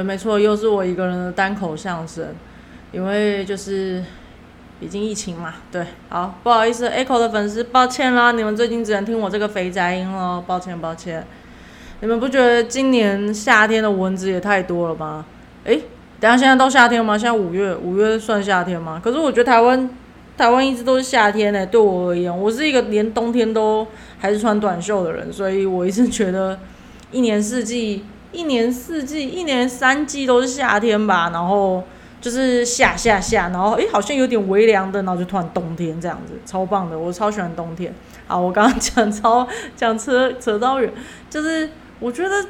[0.00, 2.28] 对，没错，又是我一个人的单口相声，
[2.90, 4.02] 因为就是
[4.80, 5.56] 已经疫情嘛。
[5.70, 11.26] 对，好，不好意思，Echo 的粉丝，抱歉啦，你们最近只能听我这个肥宅音了，抱歉抱歉。
[12.00, 15.26] 你们不觉得今年夏天的蚊子也太多了吗？
[15.64, 15.82] 诶，
[16.18, 17.18] 等下现在到夏天吗？
[17.18, 18.98] 现在五月，五月算夏天吗？
[19.04, 19.90] 可是我觉得台湾
[20.38, 21.66] 台湾一直都是夏天呢。
[21.66, 23.86] 对我而言，我是一个连冬天都
[24.18, 26.58] 还是穿短袖的人，所以我一直觉得
[27.12, 28.06] 一年四季。
[28.32, 31.82] 一年四季，一年三季都是夏天吧，然后
[32.20, 37.92] 就是夏夏夏，然后诶，好像有点微凉的，然后就突然冬天这样子，超棒的，我超喜欢冬天。
[38.28, 40.92] 好，我刚刚讲超讲扯扯到远，
[41.28, 42.46] 就是我觉得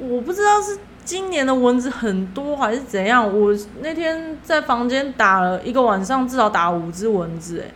[0.00, 7.74] 我不知道是今年的蚊子很多还是怎样，我那天在房间打了一个晚上，至少打五只蚊子，诶，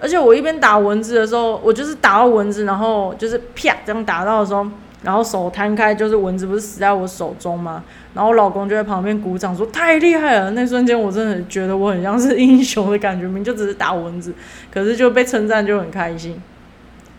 [0.00, 4.66] 而且我一边打蚊子的时候，我就是打到蚊子，然后就是啪这样打到的时候。
[5.02, 7.84] 然后手摊开，就是蚊子不是死在我手中吗？
[8.14, 10.50] 然后我老公就在旁边鼓掌说太厉害了。
[10.52, 14.34] 那瞬间我真的觉得我很像是英雄的感觉，明就只是打蚊子，
[14.72, 16.40] 可是就被称赞就很开心。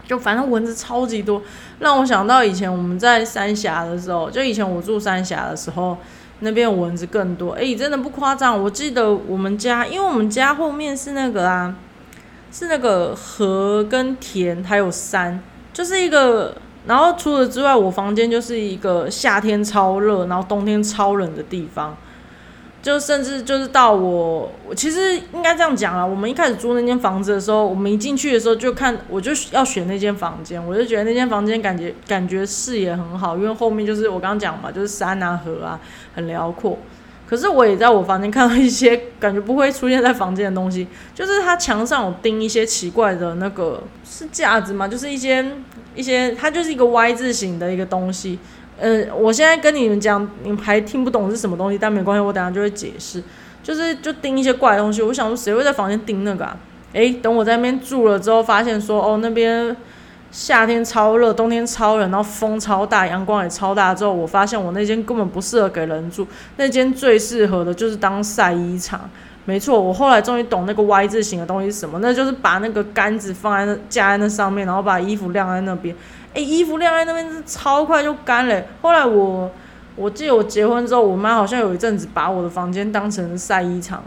[0.06, 1.42] 就反正蚊子超级多，
[1.80, 5.98] 让我想到以前我们在三峡的时候，就以前我住三峡的时候，
[6.40, 7.52] 那边蚊子更多。
[7.52, 11.76] 哎，真的不夸张，我记得我们家，因为我们家后面是那个啊，
[12.52, 15.40] 是那个河跟田还有山，
[15.72, 16.56] 就是一个。
[16.88, 21.96] 然后除了之外，我房间就是一个夏天超热，然后冬天超冷的地方。
[22.80, 26.06] 就甚至就是到我，我其实应该这样讲啊。
[26.06, 35.78] 我们一开始租那间房子的时候，我们一进去的时候就看，我就要选那间房间，我就觉得那间房间感觉感觉视野很好，因为后面就是我刚刚讲嘛，就是山啊河啊，
[36.16, 36.78] 很辽阔。
[37.28, 44.88] 可是我也在我房间看到一些感觉不会出现在房间的东西，就是它墙上有钉一些奇怪的那个是架子吗？
[44.88, 45.46] 就是一些
[45.98, 48.40] 一些，它就是一个 Y 字形的一个东西。
[48.80, 53.22] 嗯，我现在跟你们讲，你们还听不懂是什么东西，但没关系，我等下就会解释。
[53.62, 56.56] 就是就钉一些怪东西，我想说谁会在房间钉那个啊？
[56.94, 59.76] 诶，等我在那边住了之后，发现说哦那边。
[60.30, 63.96] 夏天超热，冬天超冷，然后风超大，阳光也超大。
[63.96, 66.28] 之后我发现我那间根本不适合给人住，
[66.58, 69.10] 那间最适合的就是当晒衣场。
[69.48, 75.96] 没错，我后来终于懂那个 Y 字形的东西是什么，那就是把那个杆子放在那架在那上面，然后把衣服晾在那边。
[76.34, 78.62] 诶，衣服晾在那边是超快就干了。
[78.82, 79.50] 后来我
[79.96, 84.04] 我记得我结婚之后，我妈好像有一阵子把我的房间当成晒衣场。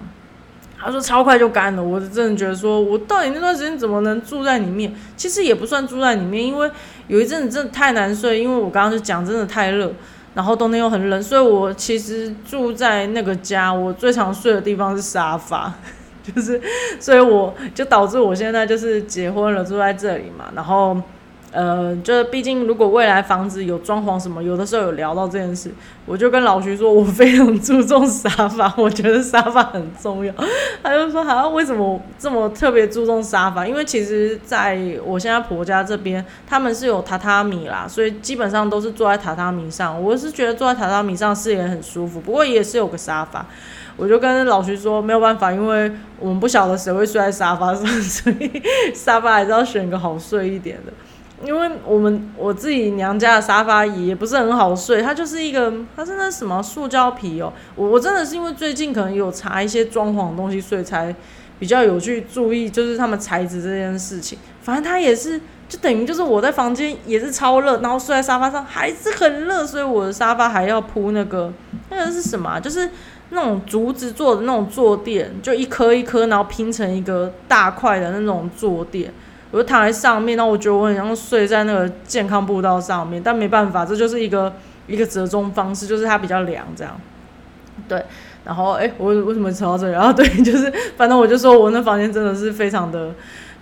[0.79, 4.95] 她说超快就干了，我真的觉得说，我到底那段时间怎么能住在里面？
[5.17, 6.71] 其实也不算住在里面，因为
[7.09, 9.91] 有一阵子真的太难睡，因为我刚刚就讲真的太热，
[10.35, 15.73] 然后冬天又很冷，所以我其实住在那个家，我最常睡的地方是沙发，
[16.23, 16.61] 就是，
[16.99, 20.97] 所以我就导致我现在就是结婚了住在这里嘛，然后。
[21.53, 25.69] 呃，就毕竟如果未来房子有装潢什么，有的时候有聊到这件事，
[26.07, 30.33] 我就跟老徐说，我非常注重沙发， 我觉得沙发很重要。
[30.83, 33.67] 他就说，好像为什么这么特别注重沙发？
[33.67, 40.01] 因为其实在我现在婆家这边，他们是有榻榻米啦，所以基本上都是坐在榻榻米上。
[40.01, 43.45] 我是觉得坐在榻榻米上视野很舒服，不过也是有个沙发。
[43.97, 45.91] 我就跟老徐说，没有办法，因为
[46.21, 48.63] 我们不晓得谁会睡在沙发上， 所以
[48.95, 50.93] 沙发还是要选个好睡一点的。
[51.45, 57.53] 因为我们我自己娘家的沙发椅也不是很好睡，它就是一个，它是那什么塑胶皮哦。
[57.75, 61.15] 我我真的是因为最近可能有查一些装潢东西，所以才
[61.59, 64.39] 比较有去注意，就是他们材质这件事情。
[64.61, 71.51] 反正它也是，就等于就是我在房间也是超热，然后睡在沙发上还是很热，所以我的沙发还要铺那个
[71.89, 72.61] 那个是什么？
[72.61, 72.91] 就是
[73.31, 79.11] 那种竹子做的那种坐垫，就一颗一颗，然后拼成一个大块的那种坐垫。
[79.53, 84.53] 我就躺在上面，然后我觉得我很像睡在那个健康步道上面，但没办法，这就是一个
[84.87, 87.01] 一个折中方式，就是它比较凉这样。
[87.89, 88.05] 对，
[88.45, 89.93] 然后哎， 我为什么扯到这里？
[89.93, 93.13] 然后对，就是反正我就说我那房间真的是非常的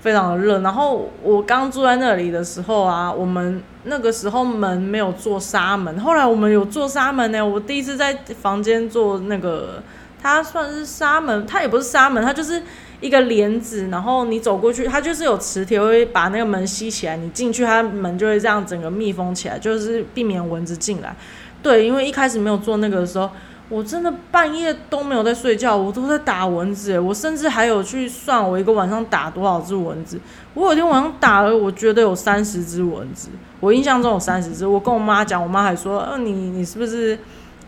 [0.00, 0.60] 非常的热。
[0.60, 7.40] 然后我刚住在那里的时候啊，我们那个时候门没有做纱门，后来我们有做纱门呢。
[7.40, 8.12] 我第一次在
[8.42, 9.82] 房间做那个，
[10.20, 12.62] 它算是纱门，它也不是纱门，它就是。
[13.00, 21.14] 一个帘子，然后你走过去，它就是有磁铁会把那个门吸起来，你进去，它门就会这样整个密封起来，就是避免蚊子进来。
[21.62, 23.30] 对，因为一开始没有做那个的时候，
[23.68, 26.98] 我真的半夜都没有在睡觉，我都在打蚊子。
[26.98, 30.18] 我甚至还有去算我一个晚上打多少只蚊子。
[30.54, 33.28] 我有天晚上打了，我觉得有三十只蚊子。
[33.60, 34.66] 我印象中有三十只。
[34.66, 37.16] 我跟我妈讲，我妈还说：“呃，你你是不是？”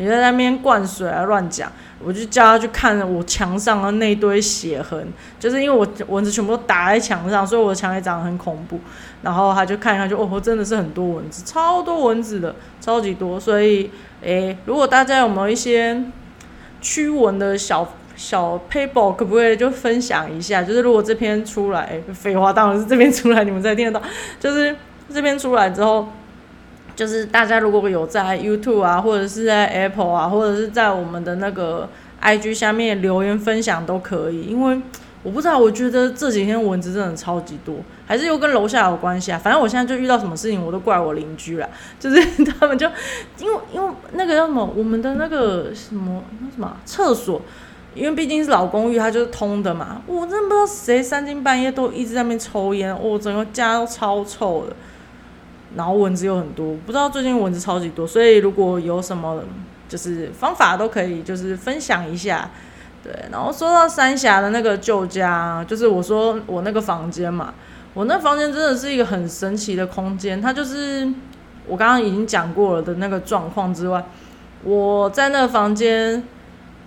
[0.02, 1.70] 也在那边灌水啊乱讲。
[2.02, 5.06] 我就叫他去看我墙上的那堆血痕，
[5.38, 8.80] 就是因为我蚊子全部都打在墙上，所以我的墙也长得很恐怖。
[9.20, 13.38] 然后他就看一看，就哦，真的是很多蚊子，超多蚊子的，超级多。
[13.38, 13.90] 所以，
[14.22, 16.02] 诶，如果大家有没有一些
[16.80, 17.86] 驱蚊的小
[18.16, 20.62] 小 paper，可不可以就分享一下？
[20.62, 24.06] 就是如果这篇出来，废话当然是这边出来，你们才听得到。
[24.38, 24.74] 就是
[25.12, 26.08] 这篇出来之后。
[27.00, 31.88] 就是大家如果有在 YouTube 啊，或者是在 Apple 啊，或者是在我们的那个
[32.20, 34.78] IG 下面留言分享都可以，因为
[35.22, 37.76] 我不知道，我觉得这几天蚊子真的超级多，
[38.06, 39.40] 还是又跟楼下有关系啊。
[39.42, 41.66] 反正我现在就遇到什么事情，我都怪我邻居啦，
[41.98, 42.22] 就是
[42.60, 42.86] 他们就
[43.38, 47.40] 因为因为那个叫什么，我们的那个什么那什么厕所，
[47.94, 50.02] 因为毕竟是老公寓，它就是通的嘛。
[50.06, 54.76] 我真的不知道谁三更半夜都一直在那边抽烟，我整个家都超臭的。
[55.76, 59.42] 然后蚊子又很多，不知道最近蚊子超级多，所以如果有什么
[59.88, 62.50] 就是方法都可以，就是分享一下。
[63.02, 67.54] 对，然后说到三峡的那个旧家，就是我说我那个房间嘛，
[67.94, 70.38] 我那房间真的是一个很神奇的空间。
[70.38, 71.08] 它就是
[71.66, 74.04] 我刚刚已经讲过了的那个状况之外，
[74.64, 76.22] 我在那个房间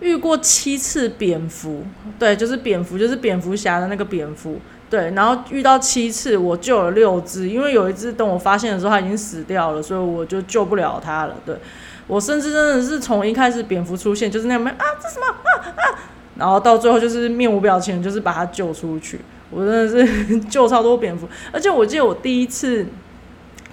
[0.01, 1.83] 遇过七次蝙蝠，
[2.19, 4.59] 对，就是蝙蝠，就是蝙蝠侠的那个蝙蝠。
[4.93, 11.35] 对，然后遇到七次，我救了六只，因为有一只等我发现的时候，它已经死掉了，所以我就救不了它了。
[11.43, 11.57] 对，
[12.05, 15.97] 我甚至真的是从一开始蝙蝠出现就是那样啊，这什么啊啊，
[16.37, 19.19] 然后到最后就是面无表情，就是把它救出去。
[19.49, 22.85] 我真的是 救超多蝙蝠，而且我记得我第一次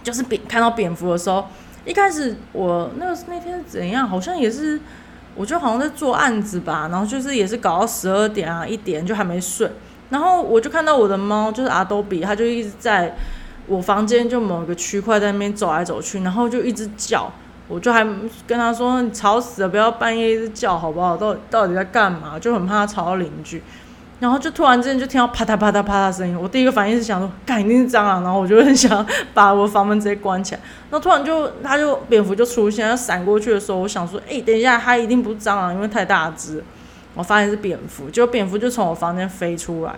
[0.03, 1.47] 就是蝙看到蝙蝠的时候，
[1.85, 4.81] 一开始我那个那天怎样，好像也是，
[5.35, 9.71] 我觉得好像在做案子吧，然后就是也是搞到十二点啊一点就还没睡。
[10.11, 13.17] 然后我就看到我的猫，就是阿多比，它就一直在
[13.67, 17.33] 我房间就某个区块在那边走来走去，然后就一直叫，
[17.69, 18.05] 我就还
[18.47, 21.17] 跟他说：“你吵死了，不要半夜一直叫好不好？
[21.17, 23.63] 到到底在干嘛？”就很怕吵到邻居。
[24.19, 30.61] 然后就突然之间就听到啪嗒啪嗒啪嗒声音，我第一个反应是想说：“肯定是蟑螂。”然后我就很想把我房门直接关起来。
[30.91, 36.63] 然后突然就它就蝙蝠就出现，要闪过去的时候，我想说：“哎，等一下，它一定不是蟑螂，因为太大只。”
[37.15, 39.95] 我发现是蝙蝠，就蝙蝠就从我房间飞出来，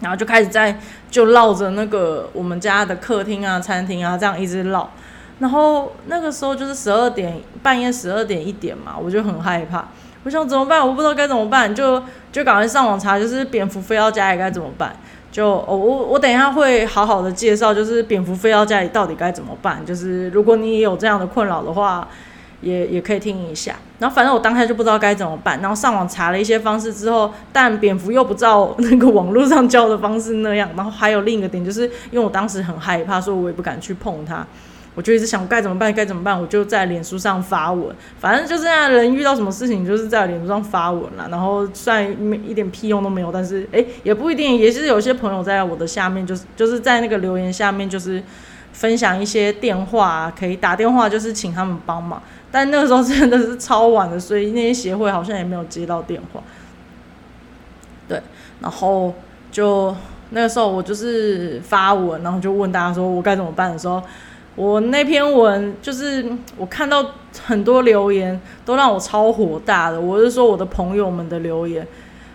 [0.00, 0.78] 然后就开始在
[1.10, 4.90] 就绕着那个我们家的客厅啊、餐厅啊这样一直绕。
[5.38, 9.88] 然后那个时候就是十二点，半夜十二点一点嘛，我就很害怕，
[10.24, 10.86] 我想怎么办？
[10.86, 14.94] 我不知道该怎么办，就就赶快上网查，就是蝙蝠飞到家里该怎么办？
[15.32, 19.84] 就我我等一下会好好的介绍，就是蝙蝠飞到家里到底该怎么办？
[19.86, 22.06] 就是如果你也有这样的困扰的话。
[22.60, 34.46] 也也可以听一下，然后反正我当下就不知道该怎么办，然后上网查了一些方式之后，但蝙蝠又不照那个网络上教的方式那样，然后还有另一个点，就是因为我当时很害怕，所以我也不敢去碰它，
[34.94, 42.10] 我就一直想该怎么办，该怎么办，我就在脸书上发文，反正就这样，人遇到什么事情就是在脸书上发文了，然后虽然
[42.46, 48.22] 一点屁用都没有，但是诶也不一定，也是有些朋友在我的下面，就是就是在那个留言下面就是
[48.80, 52.20] 分享一些电话，可以打电话，就是请他们帮忙。
[52.50, 56.42] 但那个时候真的是超晚的，所以那些协会好像也没有接到电话。
[58.08, 58.18] 对，
[58.60, 59.12] 然后
[59.52, 59.94] 就
[60.30, 64.02] 那个时候我就是发文，然后就问大家说我该怎么办的时候，
[64.56, 66.24] 我那篇文就是
[66.56, 67.04] 我看到
[67.44, 70.00] 很多留言都让我超火大的。
[70.00, 71.86] 我是说我的朋友们的留言，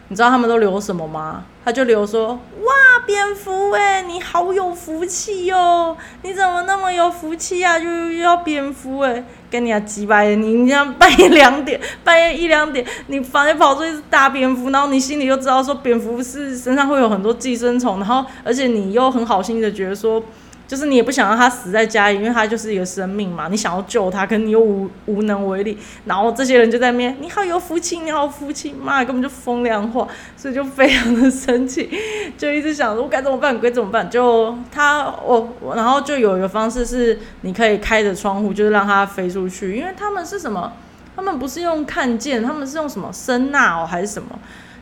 [0.09, 1.43] 你知道他们都留什么吗？
[1.65, 2.71] 他就留说哇
[3.05, 5.95] 蝙蝠哎，你好有福气哟！
[6.23, 7.77] 你怎么那么有福气啊？
[7.77, 9.23] 又又要蝙蝠哎！
[9.49, 20.21] 跟你啊，几百人，你这样半夜两点，半夜一两点，你房间跑出一只大蝙蝠，然后你心里又知道说蝙蝠是身上会有很多寄生虫，然后而且你又很好心的觉得说。
[20.67, 23.47] 就是你也不想让他死在家里，因为他就是一个生命嘛。
[23.49, 25.77] 你想要救他，可你又无无能为力。
[26.05, 31.89] 然后这些人就在那边，你好有福气，你好福气，妈根本就风凉话，所以就非常的生气，
[32.37, 34.09] 就一直想我该怎么办，该怎么办。
[34.09, 39.75] 就他我，然后就有一个方式是，你可以开着窗户，就是让它飞出去。
[39.75, 40.73] 因为他们是什么？
[41.15, 44.37] 他们不是用看见，他们是用什么声呐哦，还是什么？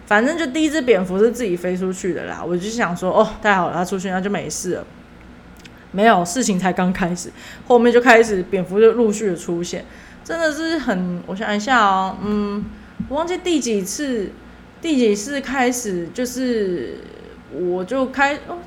[0.05, 2.43] 反正就第一只蝙蝠是自己飞出去的啦。
[2.43, 4.85] 我就想说，哦，太好了，它出去那就没事了。
[5.93, 7.31] 没有，事情才刚开始，
[7.67, 9.85] 后面就开始蝙蝠就陆续的出现，
[10.23, 12.65] 真的是很，我想一下哦，嗯，
[13.07, 14.31] 我忘记第几次，
[14.81, 16.97] 第几次开始，就是
[17.51, 18.57] 我就开，哦，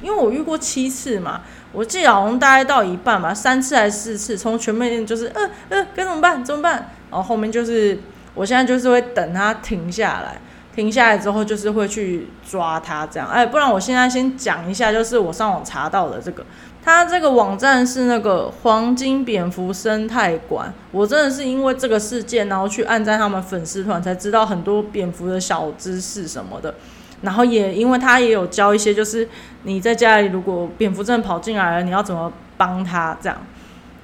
[0.00, 6.42] 因为我遇过七次嘛，我记得好像大概到一半吧，三次还是四次，从全面就是，呃呃，该怎么办？
[6.42, 6.90] 怎么办？
[7.10, 7.98] 然后后面就是，
[8.34, 10.40] 我现在就是会等它停下来。
[10.74, 13.28] 停下来之后就是会去抓它这样。
[13.28, 16.44] 哎，不然我现在先讲一下，就是我上网查到的这个。
[16.84, 26.74] 它这个网站是那个黄金蝙蝠生态馆，我真的是因为这个事件，然后去按赞他们粉丝团，才知道很多蝙蝠的小知识什么的。
[27.22, 29.26] 然后也因为他也有教一些，就是
[29.62, 33.38] 你在家里如果蝙蝠真的跑进来了，你要怎么帮他这样。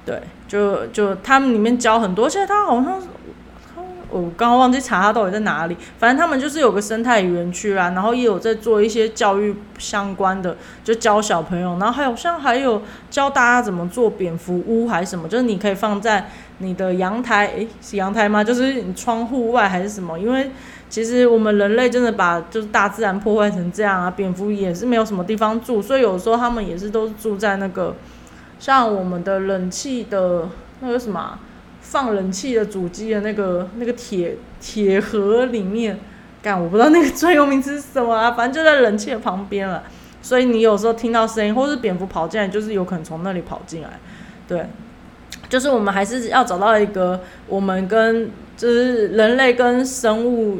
[0.03, 2.99] 对，就就他们里面教很多，现在他好像。
[4.11, 18.43] 我刚刚忘记查它到底在哪里，反正他们就是有个生态园区啦，然后也有在做一些教育相关的，就教小朋友，然后还有像还有教大家怎么做蝙蝠屋还是什么，就是你可以放在你的阳台，诶，是阳台吗？
[18.43, 20.19] 就是你窗户外还是什么？
[20.19, 20.51] 因为
[20.89, 27.95] 其实我们人类真的把就是大自然破坏成这样啊，蝙蝠也是没有什么地方住，所以有时候他们也是都是住在那个
[28.59, 30.49] 像我们的冷气的
[30.81, 31.39] 那个什么。
[31.91, 35.99] 放冷气的主机的那个那个铁铁盒里面，
[36.41, 39.83] 干我不知道那个专有名词是什么啊，反正就在冷气的旁边了。
[40.21, 43.89] 所以你有时候听到声音，或是蝙蝠跑进来，就是有可能从那里跑进来。
[44.47, 44.65] 对，
[45.49, 50.59] 就是我们还是要找到一个我们跟就是人类跟生物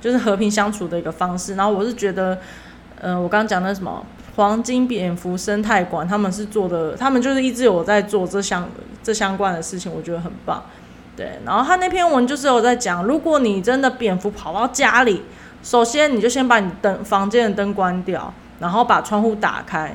[0.00, 1.56] 就是和平相处的一个方式。
[1.56, 2.38] 然后我是觉得，
[3.02, 4.02] 嗯，我刚刚讲的什么？
[4.40, 8.66] 黄金蝙蝠生态馆，他们是做的，他们就是一直有在做这相
[9.02, 10.62] 这相关的事情，我觉得很棒。
[11.14, 15.22] 对，然后他那篇文就是有在讲，如果你真的蝙蝠跑到家里，
[15.62, 19.94] 首先你就先把你灯房间的灯关掉，然后把窗户打开。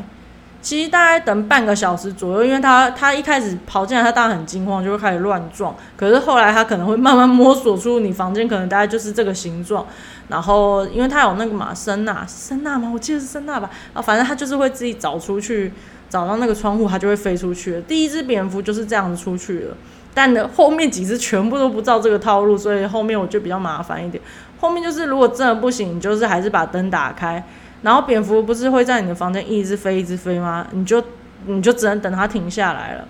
[0.65, 5.75] 其实大概等半个小时左右，因为他他一开始跑进来，他当然很惊慌，就会开始乱撞。
[5.95, 9.85] 可是后来他可能会慢慢摸索出你房间可能大概就是这个形状。
[10.27, 12.89] 然后因为他有那个嘛声呐，声呐吗？
[12.91, 13.69] 我记得是声呐吧。
[13.93, 15.71] 啊，反正他就是会自己找出去，
[16.09, 17.79] 找到那个窗户，他就会飞出去。
[17.87, 19.77] 第一只蝙蝠就是这样子出去了，
[20.15, 24.23] 但呢后面几只全部都不照这个套路，所以后面我就比较麻烦一点。
[24.59, 27.43] 后面就是如果真的不行，就是还是把灯打开。
[27.81, 30.65] 然后蝙蝠不是会在你的房间一直飞一直飞吗？
[30.71, 31.03] 你就
[31.45, 33.07] 你就只能等它停下来了。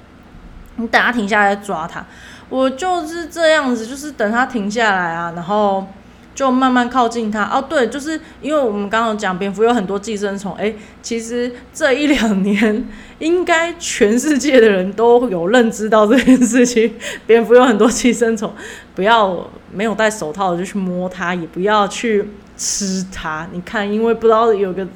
[0.78, 2.06] 你等它停下来抓它。
[2.50, 5.88] 我就是这样子，就是等它停下来啊，然后
[6.36, 7.46] 就慢慢靠近它。
[7.46, 12.88] 哦，对，就是因为我们刚刚讲蝙蝠有很多寄生虫，诶，其实这一两年
[13.20, 16.94] 应该全世界的人都有认知到这件事情。
[17.26, 18.54] 蝙蝠有很多寄生虫，
[18.94, 22.30] 不要没有戴手套就去摸它，也不要去。
[22.58, 24.88] 吃它，你看，因为不知道有个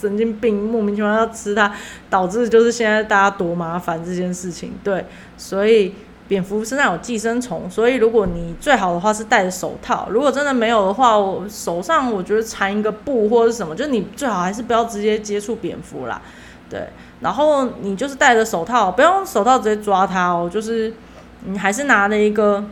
[0.00, 1.72] 神经病莫名其妙要吃它，
[2.08, 4.72] 导致就是现在大家多麻烦这件事情。
[4.82, 5.04] 对，
[5.36, 5.94] 所以
[6.26, 16.20] 蝙蝠身上有寄生虫，所以如果你最好的话是戴着手套，如果真的没有的话，我手上我觉得缠一个布或者什么，就你最好还是不要直接接触蝙蝠啦。
[16.68, 16.88] 对，
[17.20, 20.92] 然后你就是戴着手套，不要用手套直接抓它哦，就是
[21.44, 22.64] 你还是拿了一个。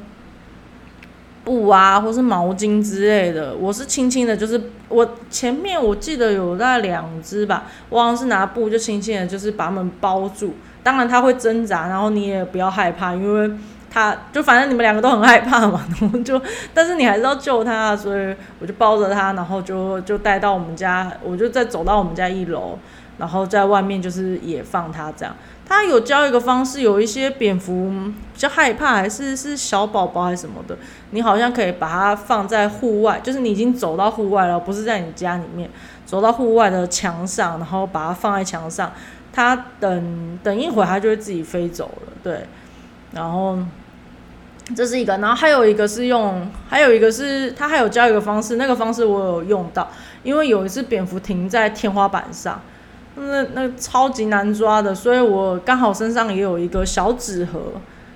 [1.44, 10.54] 布啊，或是毛巾之类的，我是轻轻的，就是我前面我记得有那两只吧，我好像是拿布就轻轻的，就是把它们包住。
[10.82, 13.50] 当然它会挣扎，然后你也不要害怕，因为
[13.90, 16.40] 它就反正你们两个都很害怕嘛，然后就
[16.74, 22.78] 但是你还是要救它，所以我就抱着它，然后就就带到我们家，我就再走到我们家一楼，
[23.22, 25.32] 然后在外面就是也放它这样。
[25.64, 27.88] 他有教一个方式，有一些蝙蝠
[28.34, 30.76] 比较害怕，还是是小宝宝还是什么的，
[31.12, 35.70] 你好像可以把它放在户外，就是你已经走到户外了，不是在你家里面，
[36.04, 38.92] 走到户外的墙上，然后把它放在墙上，
[39.32, 42.44] 它等等一会它就会自己飞走了，对。
[43.12, 43.56] 然后
[44.74, 49.88] 这是一个，然后还有一个是用，还有一个是他还有教一个方式，那个方式我有用到，
[50.24, 52.60] 因为有一次蝙蝠停在天花板上。
[53.14, 57.60] 那那超级难抓的，所以我刚好身上也有一个小纸盒，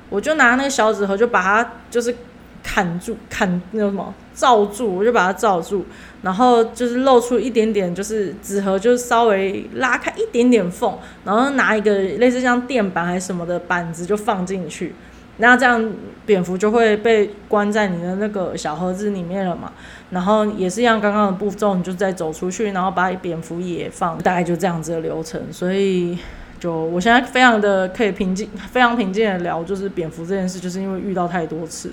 [0.09, 2.15] 我就拿那个小纸盒就把它就是
[2.63, 5.85] 砍住，砍那什么罩住，我就把它罩住，
[6.23, 14.95] 然后就是露出一点点，就是纸盒就是稍微拉开一点点缝，然后拿一个类似像垫板还是什么的板子就放进去。
[15.39, 15.93] 那这样
[16.25, 19.71] 蝙蝠就会被关在你的那个小盒子里面了嘛？
[20.11, 25.41] 然后也是一样刚刚的步骤，你就再走出去，然后把蝙蝠也放，大概就这样子的流程。
[25.51, 26.17] 所以
[26.61, 31.93] 就我现在非常的可以平静，非常平静的聊，就是蝙蝠这件事，就是因为遇到太多次。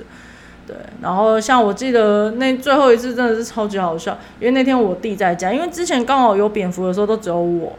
[0.65, 7.74] 对，然后像我记得那最后一次真的是超级好笑，因为那天我弟在家，因为之前刚好有蝙蝠的时候都只有我。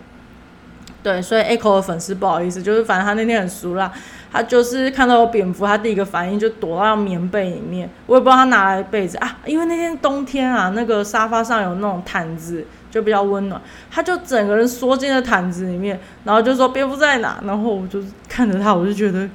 [1.05, 3.93] 对，所以 Echo 的粉丝不好意思，就是反正他那天很熟啦，
[4.33, 7.89] 他就是看到有蝙蝠，他第一个反应就躲到棉被里面。
[8.07, 17.39] 我也不知道他拿来被子啊，因为那天冬天啊，那个沙发上有那种毯子，就比较温暖，他就整个人缩进了毯子里面，然后就说蝙蝠在哪？
[17.45, 19.29] 然后我就看着他，我就觉得，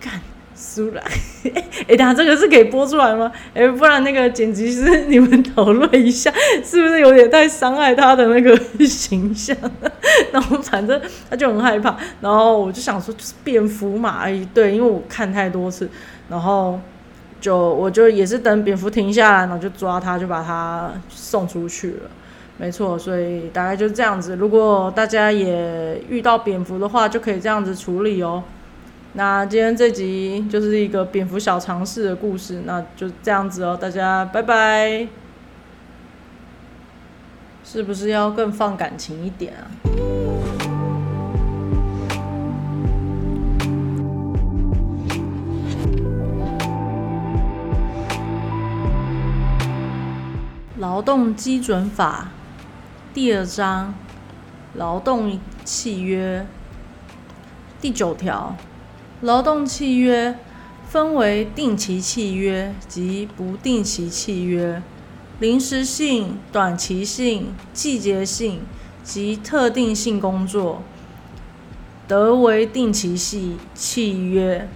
[0.00, 0.18] 干
[0.60, 1.02] 出来。
[1.88, 3.32] 哎，等下这个是可以播出来吗？
[3.54, 6.30] 哎，不然那个剪辑师你们讨论一下，
[6.62, 9.56] 是不是有点太伤害他的那个形象？
[10.30, 15.88] 然后反正他就很害怕，然后我就想说，就是蝙蝠嘛，哎，对，因为我看太多次，
[16.28, 16.78] 然后
[17.40, 22.10] 就我就也是等蝙蝠停下来，然后就抓他，就把他送出去了。
[22.58, 24.36] 没错，所以大概就是这样子。
[24.36, 28.42] 如果大家也遇到蝙蝠的话，就可以这样子处理哦。
[29.12, 33.76] 那今天这集就是一个蝙蝠小尝试的故事，那就这样子哦。
[33.80, 35.08] 大家拜拜。
[37.62, 39.70] 是不是要更放感情一点啊？
[50.78, 52.28] 劳动基准法。
[53.14, 53.94] 第二章，
[54.74, 56.44] 劳动契约
[57.80, 58.56] 第九条，
[59.20, 60.34] 劳动契约
[60.88, 64.82] 分为定期契约及不定期契约，
[65.38, 68.60] 临时性、短期性、季节性
[69.04, 70.82] 及特定性工作，
[72.08, 74.66] 得为定期系契约；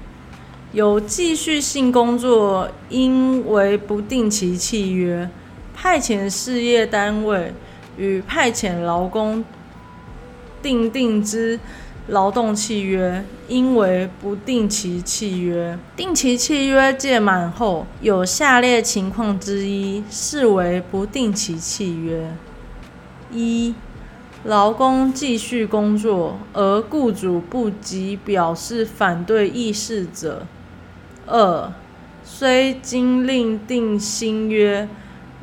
[0.72, 5.28] 有继续性工作，应为不定期契约。
[5.74, 7.52] 派遣事业单位。
[7.96, 9.44] 与派遣劳工
[10.60, 11.60] 订定之
[12.08, 15.78] 劳动契约，应为不定期契约。
[15.96, 22.34] 定期契约届满后，有下列情况之一，视为不定期契约：
[23.32, 23.74] 一、
[24.44, 30.46] 劳工继续工作，而雇主不及表示反对意事者；
[31.26, 31.72] 二、
[32.22, 34.86] 虽经另定新约。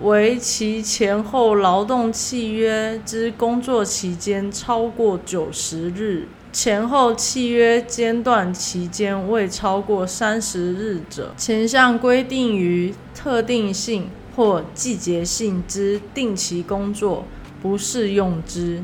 [0.02, 17.26] 为其前后劳动契约之工作期间超过九十日，前后契约间断期间未超过三十日者，前项规定于特定性或季节性之定期工作
[17.62, 18.84] 不适用之。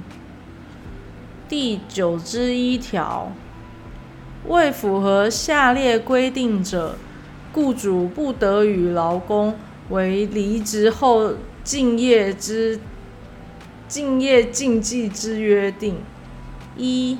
[1.50, 3.32] 第九之一条，
[4.48, 6.96] 未符合下列规定者，
[7.54, 9.56] 雇主不得与劳工。
[9.90, 12.77] 为离职后敬业之
[13.88, 16.00] 敬业禁忌之约定：
[16.75, 17.18] 一、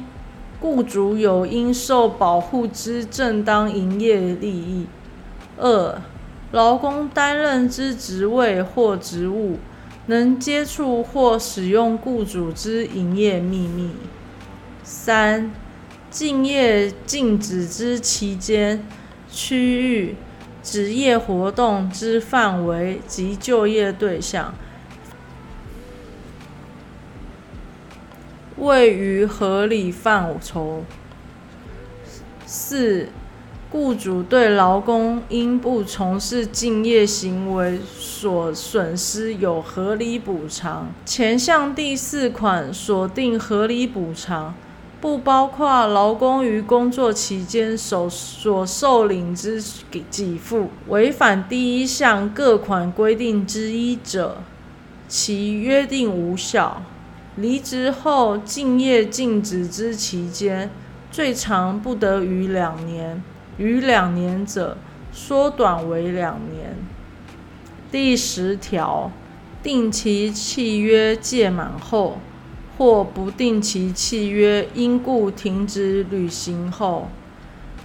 [0.60, 4.86] 雇主有应受保护之正当营业利益；
[5.58, 6.02] 二、
[6.52, 9.58] 劳工担任之职位或职务
[10.08, 13.90] 能接触或使用雇主之营业秘密；
[14.84, 15.52] 三、
[16.10, 18.86] 敬业禁止之期间、
[19.30, 20.16] 区域。
[20.64, 24.54] 职业活动之范围及就业对象，
[28.58, 30.84] 位于合理范畴。
[32.46, 33.10] 四、
[33.70, 40.90] 雇主对劳工因不从事敬业行为所损失有合理补偿。
[41.06, 44.54] 前项第四款锁定合理补偿。
[45.00, 50.04] 不包括劳工于工作期间所所受领之给
[50.40, 54.42] 付，违反第一项各款规定之一者，
[55.08, 56.82] 其约定无效。
[57.38, 60.70] 离职后敬业禁止之期间，
[61.10, 63.24] 最长不得逾两年，
[63.58, 64.78] 逾两年者，
[65.12, 66.76] 缩短为两年。
[67.92, 69.12] 第十条，
[69.64, 72.18] 定期契约届满后。
[72.78, 77.10] 或不定期契约因故停止履行后，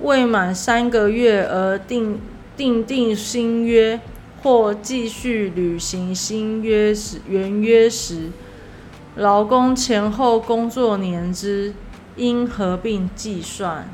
[0.03, 2.21] 未满三个月而订
[2.59, 3.99] 订定新约
[4.43, 8.29] 或继续履行新约时原约时，
[9.17, 11.75] 劳工前后工作年之
[12.17, 13.87] 应合并计算。